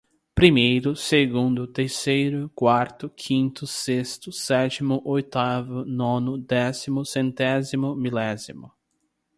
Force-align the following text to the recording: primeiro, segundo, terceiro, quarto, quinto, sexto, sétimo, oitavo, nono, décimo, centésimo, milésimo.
primeiro, 0.33 0.95
segundo, 0.95 1.67
terceiro, 1.67 2.49
quarto, 2.55 3.07
quinto, 3.07 3.67
sexto, 3.67 4.31
sétimo, 4.31 4.99
oitavo, 5.05 5.85
nono, 5.85 6.39
décimo, 6.39 7.05
centésimo, 7.05 7.95
milésimo. 7.95 8.73